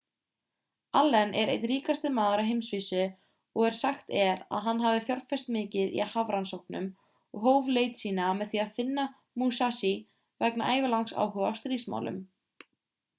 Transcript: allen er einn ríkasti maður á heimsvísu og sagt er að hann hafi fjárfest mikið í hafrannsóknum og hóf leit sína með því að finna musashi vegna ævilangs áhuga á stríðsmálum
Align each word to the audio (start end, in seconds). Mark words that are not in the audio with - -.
allen 0.99 1.33
er 1.41 1.49
einn 1.55 1.67
ríkasti 1.71 2.09
maður 2.19 2.41
á 2.43 2.45
heimsvísu 2.47 3.01
og 3.65 3.75
sagt 3.81 4.09
er 4.23 4.41
að 4.59 4.65
hann 4.69 4.81
hafi 4.85 5.03
fjárfest 5.11 5.53
mikið 5.57 5.93
í 5.99 6.01
hafrannsóknum 6.15 6.89
og 7.35 7.47
hóf 7.49 7.71
leit 7.79 8.03
sína 8.03 8.33
með 8.41 8.51
því 8.57 8.63
að 8.65 8.75
finna 8.81 9.07
musashi 9.45 9.95
vegna 10.47 10.75
ævilangs 10.81 11.17
áhuga 11.25 11.49
á 11.49 11.51
stríðsmálum 11.65 12.19